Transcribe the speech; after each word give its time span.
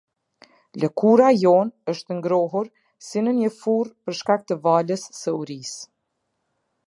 Lëkura 0.83 1.27
jonë 1.41 1.91
është 1.93 2.17
ngrohur 2.21 2.71
si 3.09 3.23
në 3.27 3.35
një 3.41 3.51
furrë 3.59 3.95
për 4.07 4.19
shkak 4.21 4.49
të 4.53 4.59
valës 4.69 5.07
së 5.19 5.37
urisë. 5.43 5.81